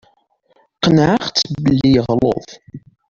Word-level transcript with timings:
Qennɛeɣ-t 0.83 1.37
belli 1.63 1.89
yeɣleḍ. 1.93 2.45